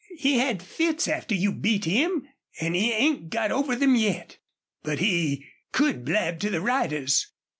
He 0.17 0.39
had 0.39 0.63
fits 0.63 1.07
after 1.07 1.35
you 1.35 1.51
beat 1.51 1.85
him, 1.85 2.27
an' 2.59 2.73
he 2.73 2.91
'ain't 2.91 3.29
got 3.29 3.51
over 3.51 3.75
them 3.75 3.95
yet. 3.95 4.39
But 4.81 4.97
he 4.97 5.45
could 5.71 6.03
blab 6.03 6.39
to 6.39 6.49
the 6.49 6.59
riders. 6.59 7.27